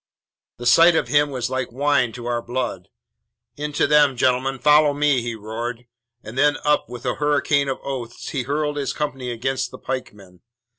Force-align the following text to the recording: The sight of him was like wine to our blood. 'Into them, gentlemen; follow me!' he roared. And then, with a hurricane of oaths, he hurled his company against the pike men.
The 0.57 0.65
sight 0.65 0.95
of 0.95 1.09
him 1.09 1.29
was 1.29 1.51
like 1.51 1.71
wine 1.71 2.11
to 2.13 2.25
our 2.25 2.41
blood. 2.41 2.87
'Into 3.55 3.85
them, 3.85 4.17
gentlemen; 4.17 4.57
follow 4.57 4.95
me!' 4.95 5.21
he 5.21 5.35
roared. 5.35 5.85
And 6.23 6.35
then, 6.35 6.57
with 6.87 7.05
a 7.05 7.13
hurricane 7.13 7.69
of 7.69 7.77
oaths, 7.83 8.29
he 8.29 8.41
hurled 8.41 8.77
his 8.77 8.93
company 8.93 9.29
against 9.29 9.69
the 9.69 9.77
pike 9.77 10.11
men. 10.11 10.39